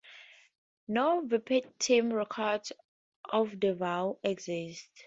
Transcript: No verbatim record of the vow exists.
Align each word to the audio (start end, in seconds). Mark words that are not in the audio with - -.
No 0.87 1.21
verbatim 1.27 2.11
record 2.11 2.67
of 3.31 3.59
the 3.59 3.75
vow 3.75 4.17
exists. 4.23 4.89